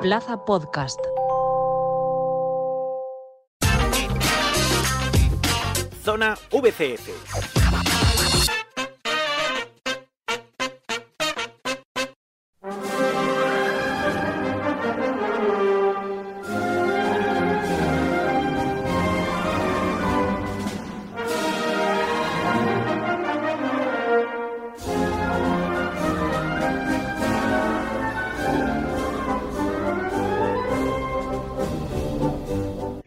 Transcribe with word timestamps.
Plaza 0.00 0.36
Podcast. 0.36 1.00
Zona 6.04 6.36
VCF. 6.50 7.65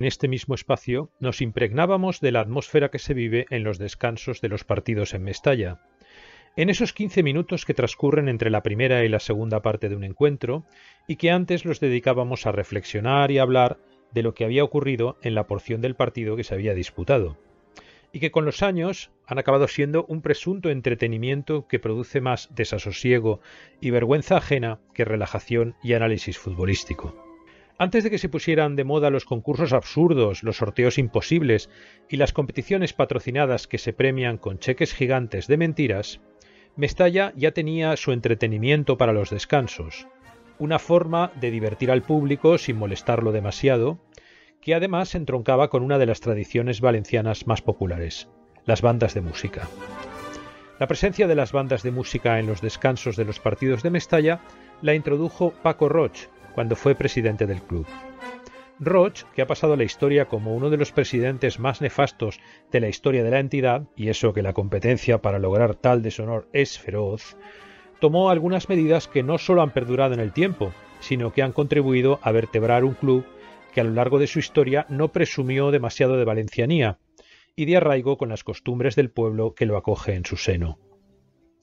Este 0.06 0.28
mismo 0.28 0.56
espacio 0.56 1.12
nos 1.20 1.42
impregnábamos 1.42 2.22
de 2.22 2.32
la 2.32 2.42
atmósfera 2.42 2.90
que 2.90 3.00
se 3.00 3.14
vive 3.14 3.46
en 3.50 3.64
los 3.64 3.78
descansos 3.78 4.42
de 4.42 4.50
los 4.50 4.64
partidos 4.64 5.14
en 5.14 5.24
Mestalla. 5.24 5.82
En 6.56 6.70
esos 6.70 6.94
15 6.94 7.24
minutos 7.24 7.66
que 7.66 7.74
transcurren 7.74 8.28
entre 8.28 8.50
la 8.50 8.64
primera 8.64 9.04
y 9.04 9.10
la 9.10 9.20
segunda 9.20 9.62
parte 9.62 9.90
de 9.90 9.96
un 9.96 10.04
encuentro, 10.04 10.66
y 11.08 11.16
que 11.16 11.32
antes 11.32 11.66
los 11.66 11.80
dedicábamos 11.80 12.46
a 12.46 12.52
reflexionar 12.52 13.32
y 13.32 13.40
hablar 13.40 13.78
de 14.14 14.24
lo 14.24 14.34
que 14.34 14.46
había 14.46 14.64
ocurrido 14.64 15.18
en 15.22 15.36
la 15.36 15.48
porción 15.48 15.82
del 15.82 15.96
partido 15.96 16.36
que 16.36 16.44
se 16.44 16.54
había 16.54 16.74
disputado, 16.74 17.38
y 18.12 18.20
que 18.20 18.32
con 18.32 18.46
los 18.46 18.64
años 18.64 19.12
han 19.28 19.38
acabado 19.38 19.68
siendo 19.68 20.06
un 20.06 20.22
presunto 20.22 20.70
entretenimiento 20.70 21.68
que 21.68 21.80
produce 21.80 22.22
más 22.22 22.50
desasosiego 22.56 23.40
y 23.80 23.92
vergüenza 23.92 24.38
ajena 24.38 24.80
que 24.94 25.06
relajación 25.06 25.76
y 25.84 25.94
análisis 25.94 26.38
futbolístico. 26.38 27.29
Antes 27.82 28.04
de 28.04 28.10
que 28.10 28.18
se 28.18 28.28
pusieran 28.28 28.76
de 28.76 28.84
moda 28.84 29.10
los 29.10 29.24
concursos 29.24 29.72
absurdos, 29.72 30.44
los 30.44 30.58
sorteos 30.58 30.98
imposibles 30.98 31.70
y 32.10 32.18
las 32.18 32.34
competiciones 32.34 32.92
patrocinadas 32.92 33.68
que 33.68 33.78
se 33.78 33.94
premian 33.94 34.38
con 34.38 34.60
cheques 34.60 34.94
gigantes 34.94 35.48
de 35.48 35.56
mentiras, 35.56 36.20
Mestalla 36.76 37.32
ya 37.38 37.54
tenía 37.54 37.96
su 37.96 38.12
entretenimiento 38.12 38.98
para 38.98 39.14
los 39.14 39.30
descansos, 39.30 40.10
una 40.58 40.78
forma 40.78 41.32
de 41.40 41.52
divertir 41.52 41.90
al 41.90 42.02
público 42.02 42.58
sin 42.58 42.76
molestarlo 42.76 43.32
demasiado, 43.32 43.98
que 44.60 44.76
además 44.76 45.16
entroncaba 45.16 45.70
con 45.70 45.82
una 45.82 45.98
de 45.98 46.06
las 46.06 46.20
tradiciones 46.20 46.82
valencianas 46.82 47.48
más 47.48 47.62
populares, 47.62 48.28
las 48.66 48.82
bandas 48.82 49.14
de 49.14 49.22
música. 49.22 49.70
La 50.80 50.88
presencia 50.88 51.28
de 51.28 51.36
las 51.36 51.54
bandas 51.54 51.84
de 51.84 51.92
música 51.92 52.40
en 52.40 52.48
los 52.48 52.60
descansos 52.60 53.16
de 53.16 53.24
los 53.24 53.40
partidos 53.40 53.84
de 53.84 53.90
Mestalla 53.90 54.42
la 54.82 54.96
introdujo 54.96 55.54
Paco 55.64 55.88
Roch, 55.88 56.28
cuando 56.60 56.76
fue 56.76 56.94
presidente 56.94 57.48
del 57.48 57.62
club. 57.62 57.88
Roch, 58.82 59.24
que 59.34 59.42
ha 59.42 59.48
pasado 59.48 59.78
la 59.78 59.86
historia 59.86 60.26
como 60.26 60.54
uno 60.54 60.70
de 60.70 60.76
los 60.76 60.92
presidentes 60.92 61.58
más 61.58 61.80
nefastos 61.80 62.42
de 62.70 62.82
la 62.82 62.90
historia 62.90 63.24
de 63.24 63.32
la 63.32 63.40
entidad, 63.40 63.84
y 63.96 64.10
eso 64.10 64.34
que 64.34 64.42
la 64.42 64.52
competencia 64.52 65.22
para 65.22 65.40
lograr 65.40 65.76
tal 65.76 66.02
deshonor 66.02 66.50
es 66.52 66.78
feroz, 66.78 67.38
tomó 68.02 68.30
algunas 68.30 68.68
medidas 68.68 69.08
que 69.08 69.24
no 69.24 69.38
solo 69.38 69.62
han 69.62 69.72
perdurado 69.72 70.14
en 70.16 70.20
el 70.20 70.34
tiempo, 70.34 70.74
sino 71.00 71.32
que 71.32 71.44
han 71.44 71.54
contribuido 71.54 72.20
a 72.24 72.34
vertebrar 72.34 72.84
un 72.84 72.94
club 72.94 73.24
que 73.74 73.80
a 73.80 73.86
lo 73.86 73.92
largo 73.92 74.20
de 74.20 74.28
su 74.28 74.40
historia 74.40 74.86
no 74.90 75.14
presumió 75.14 75.72
demasiado 75.72 76.18
de 76.18 76.26
valencianía 76.26 76.98
y 77.56 77.68
de 77.68 77.78
arraigo 77.78 78.18
con 78.18 78.28
las 78.28 78.44
costumbres 78.44 78.98
del 78.98 79.12
pueblo 79.12 79.56
que 79.56 79.66
lo 79.66 79.78
acoge 79.78 80.14
en 80.14 80.26
su 80.26 80.36
seno. 80.36 80.78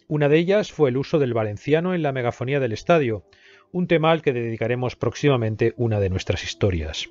Una 0.09 0.31
de 0.31 0.39
ellas 0.39 0.73
fue 0.73 0.89
el 0.89 0.97
uso 0.97 1.19
del 1.19 1.35
valenciano 1.35 1.93
en 1.93 2.03
la 2.03 2.13
megafonía 2.13 2.61
del 2.61 2.73
estadio, 2.73 3.25
un 3.73 3.87
tema 3.87 4.11
al 4.11 4.23
que 4.23 4.33
dedicaremos 4.33 4.97
próximamente 4.97 5.75
una 5.77 6.01
de 6.01 6.11
nuestras 6.11 6.45
historias. 6.45 7.11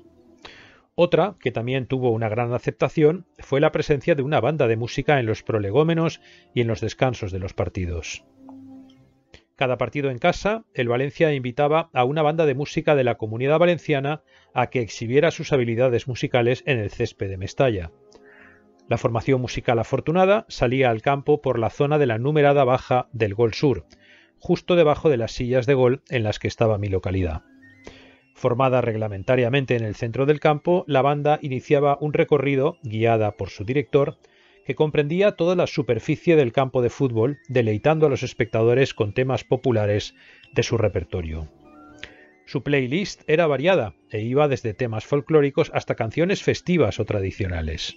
Otra, 0.94 1.36
que 1.40 1.52
también 1.52 1.86
tuvo 1.86 2.10
una 2.10 2.30
gran 2.30 2.54
aceptación, 2.54 3.26
fue 3.38 3.60
la 3.60 3.70
presencia 3.70 4.14
de 4.14 4.22
una 4.22 4.40
banda 4.40 4.66
de 4.66 4.76
música 4.76 5.20
en 5.20 5.26
los 5.26 5.42
prolegómenos 5.42 6.20
y 6.54 6.62
en 6.62 6.68
los 6.68 6.80
descansos 6.80 7.32
de 7.32 7.38
los 7.38 7.52
partidos. 7.52 8.24
Cada 9.56 9.78
partido 9.78 10.10
en 10.10 10.18
casa, 10.18 10.64
el 10.74 10.88
Valencia 10.88 11.32
invitaba 11.32 11.90
a 11.92 12.04
una 12.04 12.22
banda 12.22 12.46
de 12.46 12.54
música 12.54 12.94
de 12.94 13.04
la 13.04 13.16
comunidad 13.16 13.58
valenciana 13.58 14.22
a 14.54 14.68
que 14.68 14.80
exhibiera 14.80 15.30
sus 15.30 15.52
habilidades 15.52 16.08
musicales 16.08 16.62
en 16.66 16.78
el 16.78 16.90
césped 16.90 17.28
de 17.28 17.38
Mestalla. 17.38 17.90
La 18.88 18.98
formación 18.98 19.40
musical 19.40 19.78
afortunada 19.78 20.46
salía 20.48 20.90
al 20.90 21.02
campo 21.02 21.40
por 21.40 21.58
la 21.58 21.70
zona 21.70 21.98
de 21.98 22.06
la 22.06 22.18
numerada 22.18 22.64
baja 22.64 23.08
del 23.12 23.34
Gol 23.34 23.52
Sur, 23.54 23.86
justo 24.38 24.76
debajo 24.76 25.10
de 25.10 25.16
las 25.16 25.32
sillas 25.32 25.66
de 25.66 25.74
gol 25.74 26.02
en 26.08 26.22
las 26.22 26.38
que 26.38 26.48
estaba 26.48 26.78
mi 26.78 26.88
localidad. 26.88 27.42
Formada 28.34 28.80
reglamentariamente 28.80 29.76
en 29.76 29.84
el 29.84 29.94
centro 29.94 30.26
del 30.26 30.40
campo, 30.40 30.84
la 30.86 31.02
banda 31.02 31.38
iniciaba 31.40 31.96
un 32.00 32.12
recorrido, 32.12 32.76
guiada 32.82 33.36
por 33.36 33.48
su 33.48 33.64
director, 33.64 34.18
que 34.66 34.74
comprendía 34.74 35.32
toda 35.36 35.54
la 35.54 35.66
superficie 35.66 36.36
del 36.36 36.52
campo 36.52 36.82
de 36.82 36.90
fútbol, 36.90 37.38
deleitando 37.48 38.06
a 38.06 38.10
los 38.10 38.22
espectadores 38.22 38.94
con 38.94 39.14
temas 39.14 39.44
populares 39.44 40.14
de 40.54 40.62
su 40.62 40.76
repertorio. 40.76 41.48
Su 42.46 42.62
playlist 42.62 43.22
era 43.28 43.46
variada 43.46 43.94
e 44.10 44.20
iba 44.20 44.48
desde 44.48 44.74
temas 44.74 45.04
folclóricos 45.04 45.70
hasta 45.72 45.94
canciones 45.94 46.42
festivas 46.42 47.00
o 47.00 47.04
tradicionales. 47.04 47.96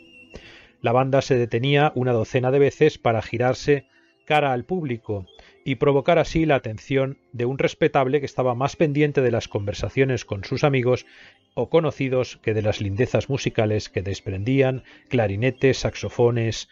La 0.81 0.91
banda 0.91 1.21
se 1.21 1.37
detenía 1.37 1.91
una 1.95 2.13
docena 2.13 2.49
de 2.51 2.59
veces 2.59 2.97
para 2.97 3.21
girarse 3.21 3.87
cara 4.29 4.53
al 4.53 4.63
público 4.63 5.25
y 5.65 5.75
provocar 5.75 6.19
así 6.19 6.45
la 6.45 6.53
atención 6.53 7.17
de 7.33 7.45
un 7.45 7.57
respetable 7.57 8.19
que 8.19 8.27
estaba 8.27 8.53
más 8.53 8.75
pendiente 8.75 9.23
de 9.23 9.31
las 9.31 9.47
conversaciones 9.47 10.23
con 10.23 10.43
sus 10.43 10.63
amigos 10.63 11.07
o 11.55 11.71
conocidos 11.71 12.37
que 12.43 12.53
de 12.53 12.61
las 12.61 12.79
lindezas 12.79 13.27
musicales 13.27 13.89
que 13.89 14.03
desprendían 14.03 14.83
clarinetes, 15.07 15.79
saxofones, 15.79 16.69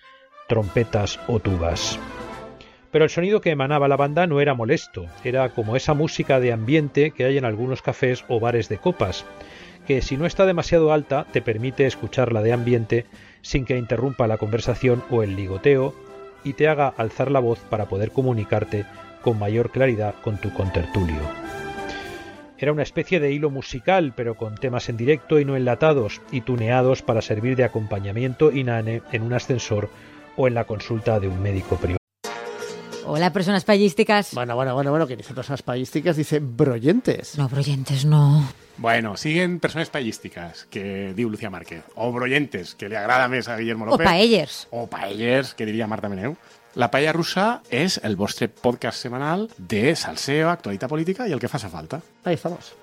trompetas 0.48 1.20
o 1.28 1.40
tubas. 1.40 2.00
Pero 2.92 3.06
el 3.06 3.10
sonido 3.10 3.42
que 3.42 3.50
emanaba 3.50 3.88
la 3.88 3.98
banda 3.98 4.28
no 4.28 4.40
era 4.40 4.54
molesto, 4.54 5.08
era 5.24 5.50
como 5.50 5.76
esa 5.76 5.96
música 5.96 6.40
de 6.40 6.54
ambiente 6.54 7.10
que 7.10 7.26
hay 7.26 7.40
en 7.40 7.46
algunos 7.46 7.82
cafés 7.82 8.24
o 8.28 8.40
bares 8.40 8.70
de 8.70 8.78
copas, 8.78 9.26
que 9.88 10.04
si 10.04 10.16
no 10.16 10.28
está 10.28 10.46
demasiado 10.46 10.94
alta 10.94 11.26
te 11.32 11.42
permite 11.42 11.88
escucharla 11.88 12.44
de 12.44 12.54
ambiente 12.54 13.06
sin 13.42 13.66
que 13.66 13.80
interrumpa 13.80 14.28
la 14.28 14.38
conversación 14.38 15.04
o 15.10 15.24
el 15.24 15.36
ligoteo 15.36 15.96
y 16.44 16.54
te 16.54 16.68
haga 16.68 16.94
alzar 16.98 17.32
la 17.32 17.40
voz 17.40 17.60
para 17.60 17.86
poder 17.86 18.12
comunicarte 18.12 18.86
con 19.22 19.40
mayor 19.40 19.72
claridad 19.72 20.16
con 20.24 20.38
tu 20.38 20.54
contertulio. 20.54 21.20
Era 22.60 22.72
una 22.72 22.84
especie 22.84 23.20
de 23.20 23.32
hilo 23.32 23.52
musical, 23.52 24.14
pero 24.16 24.36
con 24.36 24.56
temas 24.56 24.90
en 24.90 24.98
directo 24.98 25.40
y 25.40 25.46
no 25.46 25.56
enlatados, 25.56 26.22
y 26.32 26.42
tuneados 26.42 27.04
para 27.04 27.22
servir 27.22 27.56
de 27.56 27.64
acompañamiento 27.64 28.52
inane 28.52 29.04
en 29.12 29.22
un 29.22 29.34
ascensor 29.34 29.90
o 30.36 30.48
en 30.48 30.56
la 30.56 30.64
consulta 30.64 31.20
de 31.20 31.28
un 31.28 31.42
médico 31.42 31.76
privado. 31.76 32.07
Hola, 33.10 33.32
personas 33.32 33.64
payísticas. 33.64 34.34
Bueno, 34.34 34.54
bueno, 34.56 34.74
bueno, 34.74 34.92
bueno, 34.92 35.08
que 35.08 35.16
dice 35.16 35.34
personas 35.34 35.62
payísticas, 35.62 36.18
dice 36.18 36.40
broyentes. 36.40 37.38
No, 37.38 37.48
broyentes 37.48 38.04
no. 38.04 38.52
Bueno, 38.76 39.16
siguen 39.16 39.62
persones 39.62 39.90
payísticas, 39.90 40.68
que 40.70 41.14
diu 41.16 41.30
Lucía 41.30 41.50
Márquez, 41.50 41.86
o 41.96 42.12
broyentes, 42.12 42.76
que 42.76 42.90
le 42.92 42.98
agrada 43.00 43.30
més 43.32 43.48
a 43.48 43.56
Guillermo 43.56 43.88
López. 43.88 44.04
O 44.04 44.10
paellers. 44.12 44.68
O 44.76 44.84
paellers, 44.92 45.54
que 45.56 45.66
diria 45.66 45.88
Marta 45.88 46.12
Meneu. 46.12 46.36
La 46.76 46.92
Paella 46.92 47.16
Rusa 47.16 47.64
és 47.72 47.96
el 48.04 48.20
vostre 48.20 48.52
podcast 48.52 49.00
semanal 49.00 49.48
de 49.58 49.96
salseo, 49.96 50.52
actualitat 50.52 50.92
política 50.92 51.26
i 51.26 51.34
el 51.34 51.40
que 51.40 51.48
faça 51.48 51.72
falta. 51.72 52.04
Ahí 52.28 52.36
estamos. 52.36 52.76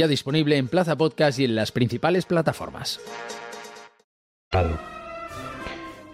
Ya 0.00 0.08
disponible 0.08 0.56
en 0.56 0.66
Plaza 0.66 0.96
Podcast 0.96 1.38
y 1.38 1.44
en 1.44 1.54
las 1.54 1.70
principales 1.70 2.24
plataformas. 2.24 2.98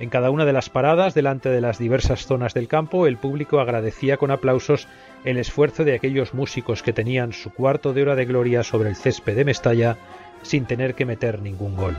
En 0.00 0.08
cada 0.08 0.30
una 0.30 0.46
de 0.46 0.54
las 0.54 0.70
paradas, 0.70 1.12
delante 1.12 1.50
de 1.50 1.60
las 1.60 1.78
diversas 1.78 2.24
zonas 2.24 2.54
del 2.54 2.68
campo, 2.68 3.06
el 3.06 3.18
público 3.18 3.60
agradecía 3.60 4.16
con 4.16 4.30
aplausos 4.30 4.88
el 5.26 5.36
esfuerzo 5.36 5.84
de 5.84 5.94
aquellos 5.94 6.32
músicos 6.32 6.82
que 6.82 6.94
tenían 6.94 7.34
su 7.34 7.52
cuarto 7.52 7.92
de 7.92 8.00
hora 8.00 8.14
de 8.14 8.24
gloria 8.24 8.62
sobre 8.62 8.88
el 8.88 8.96
césped 8.96 9.36
de 9.36 9.44
Mestalla 9.44 9.98
sin 10.40 10.64
tener 10.64 10.94
que 10.94 11.04
meter 11.04 11.42
ningún 11.42 11.76
gol. 11.76 11.94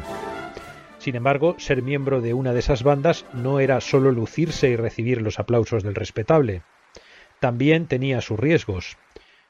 Sin 0.98 1.16
embargo, 1.16 1.54
ser 1.60 1.84
miembro 1.84 2.22
de 2.22 2.34
una 2.34 2.54
de 2.54 2.60
esas 2.62 2.82
bandas 2.82 3.28
no 3.34 3.60
era 3.60 3.80
solo 3.82 4.12
lucirse 4.12 4.70
y 4.70 4.76
recibir 4.76 5.22
los 5.22 5.38
aplausos 5.38 5.84
del 5.84 5.94
respetable. 5.94 6.64
También 7.40 7.86
tenía 7.86 8.22
sus 8.22 8.40
riesgos, 8.40 8.98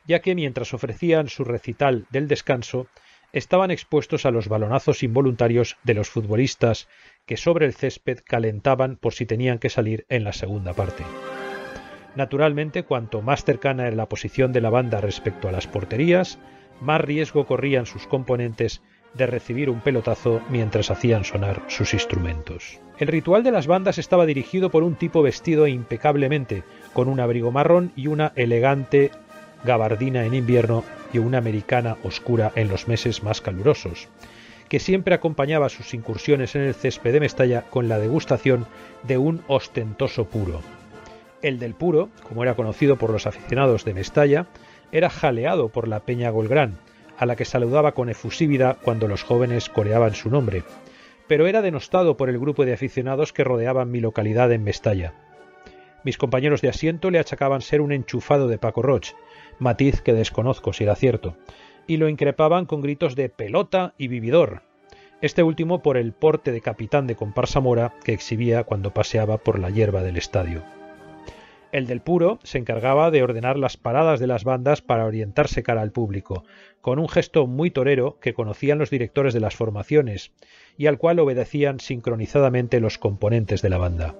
ya 0.05 0.19
que 0.19 0.35
mientras 0.35 0.73
ofrecían 0.73 1.29
su 1.29 1.45
recital 1.45 2.05
del 2.09 2.27
descanso, 2.27 2.87
estaban 3.33 3.71
expuestos 3.71 4.25
a 4.25 4.31
los 4.31 4.47
balonazos 4.47 5.03
involuntarios 5.03 5.77
de 5.83 5.93
los 5.93 6.09
futbolistas 6.09 6.87
que 7.25 7.37
sobre 7.37 7.65
el 7.65 7.73
césped 7.73 8.19
calentaban 8.25 8.97
por 8.97 9.13
si 9.13 9.25
tenían 9.25 9.59
que 9.59 9.69
salir 9.69 10.05
en 10.09 10.23
la 10.23 10.33
segunda 10.33 10.73
parte. 10.73 11.03
Naturalmente, 12.15 12.83
cuanto 12.83 13.21
más 13.21 13.45
cercana 13.45 13.87
era 13.87 13.95
la 13.95 14.09
posición 14.09 14.51
de 14.51 14.61
la 14.61 14.69
banda 14.69 14.99
respecto 14.99 15.47
a 15.47 15.51
las 15.51 15.67
porterías, 15.67 16.39
más 16.81 16.99
riesgo 16.99 17.45
corrían 17.45 17.85
sus 17.85 18.05
componentes 18.07 18.81
de 19.13 19.27
recibir 19.27 19.69
un 19.69 19.81
pelotazo 19.81 20.41
mientras 20.49 20.89
hacían 20.89 21.23
sonar 21.23 21.61
sus 21.67 21.93
instrumentos. 21.93 22.79
El 22.97 23.07
ritual 23.07 23.43
de 23.43 23.51
las 23.51 23.67
bandas 23.67 23.97
estaba 23.97 24.25
dirigido 24.25 24.69
por 24.69 24.83
un 24.83 24.95
tipo 24.95 25.21
vestido 25.21 25.67
impecablemente, 25.67 26.63
con 26.93 27.07
un 27.07 27.19
abrigo 27.19 27.51
marrón 27.51 27.91
y 27.95 28.07
una 28.07 28.31
elegante 28.35 29.11
gabardina 29.63 30.25
en 30.25 30.33
invierno 30.33 30.83
y 31.13 31.19
una 31.19 31.37
americana 31.37 31.97
oscura 32.03 32.51
en 32.55 32.67
los 32.67 32.87
meses 32.87 33.23
más 33.23 33.41
calurosos, 33.41 34.07
que 34.69 34.79
siempre 34.79 35.13
acompañaba 35.13 35.69
sus 35.69 35.93
incursiones 35.93 36.55
en 36.55 36.61
el 36.61 36.73
césped 36.73 37.13
de 37.13 37.19
Mestalla 37.19 37.63
con 37.69 37.89
la 37.89 37.99
degustación 37.99 38.65
de 39.03 39.17
un 39.17 39.43
ostentoso 39.47 40.25
puro. 40.25 40.61
El 41.41 41.59
del 41.59 41.73
puro, 41.73 42.09
como 42.27 42.43
era 42.43 42.55
conocido 42.55 42.97
por 42.97 43.09
los 43.09 43.27
aficionados 43.27 43.83
de 43.83 43.93
Mestalla, 43.93 44.47
era 44.91 45.09
jaleado 45.09 45.69
por 45.69 45.87
la 45.87 46.01
Peña 46.01 46.29
Golgrán, 46.29 46.77
a 47.17 47.25
la 47.25 47.35
que 47.35 47.45
saludaba 47.45 47.93
con 47.93 48.09
efusividad 48.09 48.77
cuando 48.81 49.07
los 49.07 49.23
jóvenes 49.23 49.69
coreaban 49.69 50.15
su 50.15 50.29
nombre, 50.29 50.63
pero 51.27 51.47
era 51.47 51.61
denostado 51.61 52.17
por 52.17 52.29
el 52.29 52.39
grupo 52.39 52.65
de 52.65 52.73
aficionados 52.73 53.33
que 53.33 53.43
rodeaban 53.43 53.91
mi 53.91 53.99
localidad 53.99 54.51
en 54.51 54.63
Mestalla. 54.63 55.13
Mis 56.03 56.17
compañeros 56.17 56.61
de 56.61 56.69
asiento 56.69 57.11
le 57.11 57.19
achacaban 57.19 57.61
ser 57.61 57.79
un 57.79 57.91
enchufado 57.91 58.47
de 58.47 58.57
Paco 58.57 58.81
Roch, 58.81 59.13
matiz 59.61 60.01
que 60.01 60.13
desconozco 60.13 60.73
si 60.73 60.83
era 60.83 60.95
cierto, 60.95 61.37
y 61.87 61.97
lo 61.97 62.09
increpaban 62.09 62.65
con 62.65 62.81
gritos 62.81 63.15
de 63.15 63.29
pelota 63.29 63.93
y 63.97 64.07
vividor, 64.07 64.63
este 65.21 65.43
último 65.43 65.83
por 65.83 65.97
el 65.97 66.13
porte 66.13 66.51
de 66.51 66.61
capitán 66.61 67.05
de 67.05 67.15
comparsa 67.15 67.59
mora 67.59 67.93
que 68.03 68.11
exhibía 68.11 68.63
cuando 68.63 68.91
paseaba 68.91 69.37
por 69.37 69.59
la 69.59 69.69
hierba 69.69 70.01
del 70.01 70.17
estadio. 70.17 70.63
El 71.71 71.85
del 71.85 72.01
puro 72.01 72.39
se 72.43 72.57
encargaba 72.57 73.11
de 73.11 73.23
ordenar 73.23 73.57
las 73.57 73.77
paradas 73.77 74.19
de 74.19 74.27
las 74.27 74.43
bandas 74.43 74.81
para 74.81 75.05
orientarse 75.05 75.63
cara 75.63 75.81
al 75.81 75.91
público, 75.91 76.43
con 76.81 76.99
un 76.99 77.07
gesto 77.07 77.47
muy 77.47 77.69
torero 77.71 78.17
que 78.19 78.33
conocían 78.33 78.79
los 78.79 78.89
directores 78.89 79.33
de 79.33 79.39
las 79.39 79.55
formaciones 79.55 80.31
y 80.75 80.87
al 80.87 80.97
cual 80.97 81.19
obedecían 81.19 81.79
sincronizadamente 81.79 82.79
los 82.79 82.97
componentes 82.97 83.61
de 83.61 83.69
la 83.69 83.77
banda. 83.77 84.15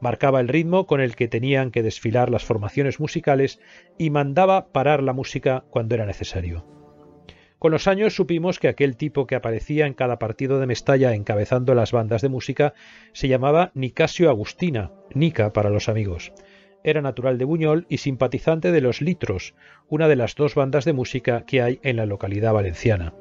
Marcaba 0.00 0.40
el 0.40 0.48
ritmo 0.48 0.86
con 0.86 1.00
el 1.00 1.16
que 1.16 1.28
tenían 1.28 1.70
que 1.70 1.82
desfilar 1.82 2.30
las 2.30 2.44
formaciones 2.44 3.00
musicales 3.00 3.60
y 3.98 4.10
mandaba 4.10 4.72
parar 4.72 5.02
la 5.02 5.12
música 5.12 5.64
cuando 5.70 5.94
era 5.94 6.06
necesario. 6.06 6.66
Con 7.58 7.72
los 7.72 7.86
años 7.88 8.14
supimos 8.14 8.58
que 8.58 8.68
aquel 8.68 8.96
tipo 8.96 9.26
que 9.26 9.34
aparecía 9.34 9.86
en 9.86 9.92
cada 9.92 10.18
partido 10.18 10.58
de 10.60 10.66
Mestalla 10.66 11.14
encabezando 11.14 11.74
las 11.74 11.92
bandas 11.92 12.22
de 12.22 12.30
música 12.30 12.72
se 13.12 13.28
llamaba 13.28 13.70
Nicasio 13.74 14.30
Agustina, 14.30 14.92
Nica 15.12 15.52
para 15.52 15.68
los 15.68 15.90
amigos, 15.90 16.32
era 16.82 17.02
natural 17.02 17.36
de 17.36 17.44
Buñol 17.44 17.86
y 17.88 17.98
simpatizante 17.98 18.72
de 18.72 18.80
Los 18.80 19.02
Litros, 19.02 19.54
una 19.88 20.08
de 20.08 20.16
las 20.16 20.34
dos 20.34 20.54
bandas 20.54 20.86
de 20.86 20.94
música 20.94 21.44
que 21.44 21.60
hay 21.60 21.80
en 21.82 21.96
la 21.96 22.06
localidad 22.06 22.54
valenciana. 22.54 23.12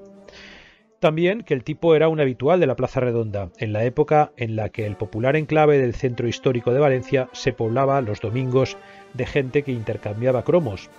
También 1.00 1.44
que 1.44 1.54
el 1.54 1.64
tipo 1.64 1.96
era 1.96 2.10
un 2.10 2.20
habitual 2.20 2.60
de 2.60 2.68
la 2.68 2.76
Plaza 2.76 3.00
Redonda, 3.00 3.50
en 3.58 3.72
la 3.72 3.86
época 3.86 4.32
en 4.36 4.58
la 4.58 4.68
que 4.68 4.86
el 4.86 4.98
popular 4.98 5.38
enclave 5.38 5.78
del 5.78 5.96
centro 5.96 6.28
histórico 6.28 6.74
de 6.74 6.80
Valencia 6.80 7.30
se 7.32 7.54
poblaba 7.54 8.02
los 8.02 8.20
domingos 8.20 8.76
de 9.14 9.26
gente 9.26 9.64
que 9.64 9.72
intercambiaba 9.72 10.44
cromos, 10.44 10.90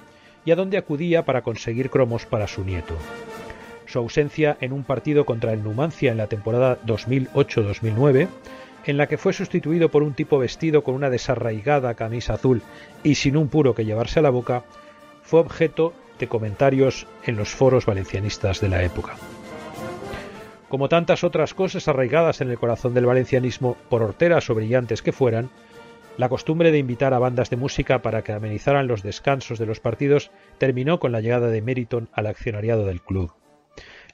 y 0.47 0.53
a 0.53 0.57
donde 0.57 0.79
acudía 0.79 1.27
para 1.27 1.43
conseguir 1.43 1.91
cromos 1.91 2.25
para 2.25 2.47
su 2.47 2.65
nieto. 2.65 2.95
Su 3.85 3.99
ausencia 3.99 4.57
en 4.63 4.73
un 4.73 4.85
partido 4.85 5.27
contra 5.27 5.53
el 5.53 5.63
Numancia 5.63 6.11
en 6.11 6.17
la 6.17 6.29
temporada 6.29 6.79
2008-2009 6.87 8.29
en 8.87 8.97
la 8.97 9.07
que 9.07 9.19
fue 9.19 9.35
sustituido 9.35 9.91
por 9.91 10.03
un 10.03 10.15
tipo 10.15 10.39
vestido 10.39 10.83
con 10.83 10.95
una 10.95 11.11
desarraigada 11.11 11.95
camisa 11.95 12.35
azul 12.35 12.63
y 13.03 13.17
sin 13.17 13.37
un 13.37 13.49
puro 13.49 13.75
que 13.75 13.85
llevarse 13.85 14.21
a 14.21 14.23
la 14.23 14.31
boca, 14.31 14.65
fue 15.23 15.41
objeto 15.41 15.93
de 16.19 16.29
comentarios 16.29 17.07
en 17.25 17.37
los 17.37 17.51
foros 17.51 17.85
valencianistas 17.85 18.61
de 18.61 18.69
la 18.71 18.83
época. 18.83 19.17
Como 20.71 20.89
tantas 20.89 21.25
otras 21.25 21.53
cosas 21.53 21.89
arraigadas 21.89 22.41
en 22.41 22.49
el 22.49 22.57
corazón 22.57 22.95
del 22.95 23.05
valencianismo, 23.05 23.77
por 23.89 24.05
horteras 24.05 24.49
o 24.51 24.55
brillantes 24.55 25.03
que 25.03 25.11
fueran, 25.11 25.51
la 26.17 26.29
costumbre 26.29 26.71
de 26.71 26.79
invitar 26.79 27.13
a 27.13 27.19
bandas 27.19 27.51
de 27.51 27.57
música 27.57 28.03
para 28.03 28.23
que 28.23 28.31
amenizaran 28.31 28.87
los 28.87 29.03
descansos 29.03 29.59
de 29.59 29.67
los 29.67 29.81
partidos 29.81 30.31
terminó 30.59 31.01
con 31.01 31.11
la 31.11 31.21
llegada 31.21 31.49
de 31.49 31.61
Meriton 31.61 32.09
al 32.13 32.29
accionariado 32.29 32.87
del 32.87 33.03
club. 33.03 33.33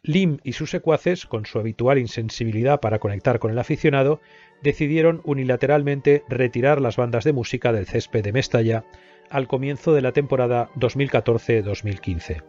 Lim 0.02 0.38
y 0.44 0.54
sus 0.54 0.70
secuaces, 0.70 1.26
con 1.26 1.44
su 1.44 1.58
habitual 1.58 1.98
insensibilidad 1.98 2.80
para 2.80 3.00
conectar 3.00 3.38
con 3.38 3.50
el 3.50 3.58
aficionado, 3.58 4.22
decidieron 4.62 5.20
unilateralmente 5.24 6.22
retirar 6.26 6.80
las 6.80 6.96
bandas 6.96 7.24
de 7.24 7.34
música 7.34 7.70
del 7.70 7.84
césped 7.84 8.24
de 8.24 8.32
Mestalla 8.32 8.84
al 9.28 9.46
comienzo 9.46 9.92
de 9.92 10.00
la 10.00 10.12
temporada 10.12 10.70
2014-2015, 10.76 12.44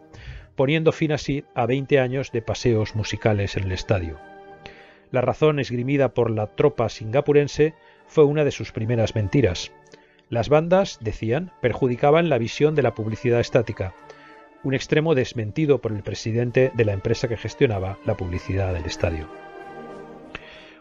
poniendo 0.58 0.90
fin 0.90 1.12
así 1.12 1.44
a 1.54 1.66
20 1.66 2.00
años 2.00 2.32
de 2.32 2.42
paseos 2.42 2.96
musicales 2.96 3.56
en 3.56 3.62
el 3.62 3.70
estadio. 3.70 4.18
La 5.12 5.20
razón 5.20 5.60
esgrimida 5.60 6.14
por 6.14 6.32
la 6.32 6.48
tropa 6.48 6.88
singapurense 6.88 7.74
fue 8.08 8.24
una 8.24 8.42
de 8.42 8.50
sus 8.50 8.72
primeras 8.72 9.14
mentiras. 9.14 9.70
Las 10.30 10.48
bandas, 10.48 10.98
decían, 11.00 11.52
perjudicaban 11.60 12.28
la 12.28 12.38
visión 12.38 12.74
de 12.74 12.82
la 12.82 12.96
publicidad 12.96 13.38
estática, 13.38 13.94
un 14.64 14.74
extremo 14.74 15.14
desmentido 15.14 15.80
por 15.80 15.92
el 15.92 16.02
presidente 16.02 16.72
de 16.74 16.84
la 16.84 16.92
empresa 16.92 17.28
que 17.28 17.36
gestionaba 17.36 17.96
la 18.04 18.16
publicidad 18.16 18.74
del 18.74 18.84
estadio. 18.84 19.28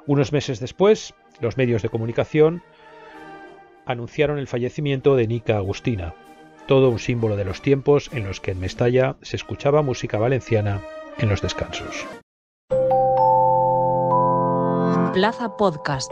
Unos 0.08 0.34
meses 0.34 0.60
después, 0.60 1.14
los 1.40 1.56
medios 1.56 1.84
de 1.84 1.90
comunicación 1.90 2.64
anunciaron 3.86 4.40
el 4.40 4.48
fallecimiento 4.48 5.16
de 5.16 5.28
Nica 5.28 5.58
Agustina, 5.58 6.16
todo 6.68 6.90
un 6.90 7.00
símbolo 7.00 7.36
de 7.36 7.46
los 7.46 7.62
tiempos 7.62 8.10
en 8.14 8.26
los 8.28 8.40
que 8.40 8.52
en 8.52 8.60
Mestalla 8.60 9.16
se 9.22 9.36
escuchaba 9.36 9.82
música 9.82 10.20
valenciana 10.20 10.82
en 11.18 11.30
los 11.30 11.42
descansos. 11.42 12.06
Plaza 15.14 15.58
Podcast. 15.58 16.12